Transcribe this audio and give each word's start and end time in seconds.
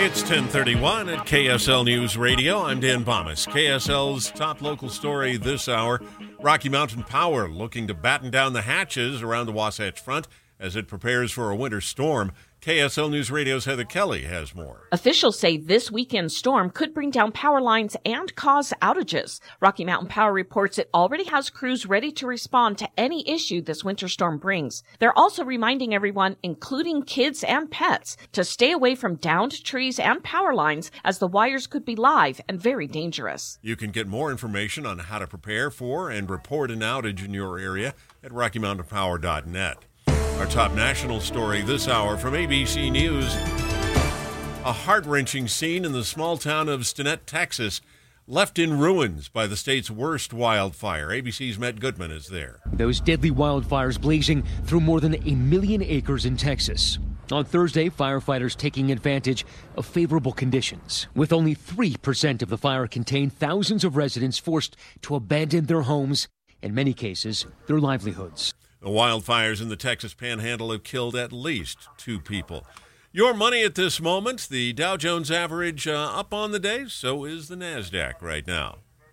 It's 0.00 0.20
1031 0.22 1.08
at 1.08 1.26
KSL 1.26 1.84
News 1.84 2.16
Radio. 2.16 2.62
I'm 2.62 2.78
Dan 2.78 3.04
Bammes. 3.04 3.46
KSL's 3.46 4.30
top 4.30 4.62
local 4.62 4.88
story 4.88 5.36
this 5.36 5.68
hour 5.68 6.00
Rocky 6.38 6.68
Mountain 6.68 7.02
Power 7.02 7.48
looking 7.48 7.88
to 7.88 7.94
batten 7.94 8.30
down 8.30 8.52
the 8.52 8.62
hatches 8.62 9.22
around 9.22 9.46
the 9.46 9.52
Wasatch 9.52 9.98
Front 10.00 10.28
as 10.60 10.76
it 10.76 10.86
prepares 10.86 11.32
for 11.32 11.50
a 11.50 11.56
winter 11.56 11.80
storm. 11.80 12.30
KSL 12.68 13.10
News 13.10 13.30
Radio's 13.30 13.64
Heather 13.64 13.86
Kelly 13.86 14.24
has 14.24 14.54
more. 14.54 14.88
Officials 14.92 15.38
say 15.38 15.56
this 15.56 15.90
weekend 15.90 16.30
storm 16.30 16.68
could 16.68 16.92
bring 16.92 17.10
down 17.10 17.32
power 17.32 17.62
lines 17.62 17.96
and 18.04 18.34
cause 18.34 18.74
outages. 18.82 19.40
Rocky 19.58 19.86
Mountain 19.86 20.08
Power 20.08 20.34
reports 20.34 20.76
it 20.76 20.90
already 20.92 21.24
has 21.24 21.48
crews 21.48 21.86
ready 21.86 22.12
to 22.12 22.26
respond 22.26 22.76
to 22.76 22.88
any 22.98 23.26
issue 23.26 23.62
this 23.62 23.84
winter 23.84 24.06
storm 24.06 24.36
brings. 24.36 24.82
They're 24.98 25.18
also 25.18 25.46
reminding 25.46 25.94
everyone, 25.94 26.36
including 26.42 27.04
kids 27.04 27.42
and 27.42 27.70
pets, 27.70 28.18
to 28.32 28.44
stay 28.44 28.72
away 28.72 28.94
from 28.94 29.14
downed 29.14 29.64
trees 29.64 29.98
and 29.98 30.22
power 30.22 30.52
lines 30.52 30.90
as 31.04 31.20
the 31.20 31.26
wires 31.26 31.66
could 31.66 31.86
be 31.86 31.96
live 31.96 32.38
and 32.50 32.60
very 32.60 32.86
dangerous. 32.86 33.58
You 33.62 33.76
can 33.76 33.92
get 33.92 34.06
more 34.06 34.30
information 34.30 34.84
on 34.84 34.98
how 34.98 35.20
to 35.20 35.26
prepare 35.26 35.70
for 35.70 36.10
and 36.10 36.28
report 36.28 36.70
an 36.70 36.80
outage 36.80 37.24
in 37.24 37.32
your 37.32 37.58
area 37.58 37.94
at 38.22 38.30
RockyMountainPower.net. 38.30 39.86
Our 40.38 40.46
top 40.46 40.72
national 40.72 41.20
story 41.20 41.62
this 41.62 41.88
hour 41.88 42.16
from 42.16 42.34
ABC 42.34 42.92
News. 42.92 43.34
A 44.64 44.72
heart 44.72 45.04
wrenching 45.04 45.48
scene 45.48 45.84
in 45.84 45.90
the 45.90 46.04
small 46.04 46.36
town 46.36 46.68
of 46.68 46.82
Stinnett, 46.82 47.26
Texas, 47.26 47.80
left 48.28 48.56
in 48.56 48.78
ruins 48.78 49.28
by 49.28 49.48
the 49.48 49.56
state's 49.56 49.90
worst 49.90 50.32
wildfire. 50.32 51.08
ABC's 51.08 51.58
Matt 51.58 51.80
Gutman 51.80 52.12
is 52.12 52.28
there. 52.28 52.60
Those 52.72 53.00
deadly 53.00 53.32
wildfires 53.32 54.00
blazing 54.00 54.44
through 54.62 54.78
more 54.78 55.00
than 55.00 55.16
a 55.26 55.34
million 55.34 55.82
acres 55.82 56.24
in 56.24 56.36
Texas. 56.36 57.00
On 57.32 57.44
Thursday, 57.44 57.90
firefighters 57.90 58.56
taking 58.56 58.92
advantage 58.92 59.44
of 59.76 59.86
favorable 59.86 60.32
conditions. 60.32 61.08
With 61.16 61.32
only 61.32 61.56
3% 61.56 62.42
of 62.42 62.48
the 62.48 62.58
fire 62.58 62.86
contained, 62.86 63.32
thousands 63.32 63.82
of 63.82 63.96
residents 63.96 64.38
forced 64.38 64.76
to 65.02 65.16
abandon 65.16 65.66
their 65.66 65.82
homes, 65.82 66.28
in 66.62 66.74
many 66.74 66.94
cases, 66.94 67.44
their 67.66 67.80
livelihoods. 67.80 68.54
The 68.80 68.88
wildfires 68.88 69.60
in 69.60 69.68
the 69.68 69.76
Texas 69.76 70.14
panhandle 70.14 70.70
have 70.70 70.84
killed 70.84 71.16
at 71.16 71.32
least 71.32 71.78
two 71.96 72.20
people. 72.20 72.64
Your 73.10 73.34
money 73.34 73.64
at 73.64 73.74
this 73.74 74.00
moment, 74.00 74.48
the 74.48 74.72
Dow 74.72 74.96
Jones 74.96 75.30
average 75.30 75.88
uh, 75.88 76.12
up 76.14 76.32
on 76.32 76.52
the 76.52 76.60
day, 76.60 76.84
so 76.88 77.24
is 77.24 77.48
the 77.48 77.56
NASDAQ 77.56 78.22
right 78.22 78.46
now. 78.46 78.78